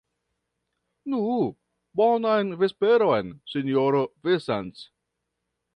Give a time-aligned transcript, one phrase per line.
[1.13, 1.19] Nu,
[2.01, 4.87] bonan vesperon, sinjoro Vincent.